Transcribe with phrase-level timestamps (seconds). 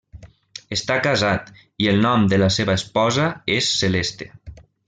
[0.77, 1.51] Està casat,
[1.85, 4.33] i el nom de la seva esposa és Celeste.